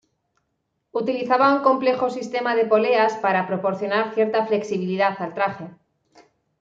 Utilizaba 0.93 1.53
un 1.53 1.61
complejo 1.61 2.09
sistema 2.09 2.55
de 2.55 2.65
poleas 2.65 3.17
para 3.17 3.45
proporcionar 3.45 4.15
cierta 4.15 4.47
flexibilidad 4.47 5.21
al 5.21 5.35
traje. 5.35 5.69